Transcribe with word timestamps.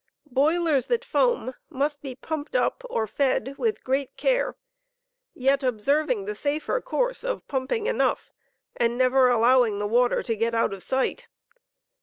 Boilers 0.31 0.87
that 0.87 1.05
foam 1.05 1.53
must 1.69 2.01
be 2.01 2.15
pumped 2.15 2.55
up 2.55 2.83
or 2.89 3.05
fed 3.05 3.53
with 3.59 3.83
great 3.83 4.17
care, 4.17 4.55
yet 5.35 5.61
observing 5.61 6.21
p«ding 6.21 6.21
foam 6.21 6.25
the 6.25 6.33
safer 6.35 6.81
course 6.81 7.23
of 7.23 7.47
pumping 7.47 7.85
enough, 7.85 8.31
and 8.75 8.97
never 8.97 9.29
allowing 9.29 9.77
the 9.77 9.85
water 9.85 10.23
to 10.23 10.35
get 10.35 10.55
out 10.55 10.73
of 10.73 10.81
sight. 10.81 11.27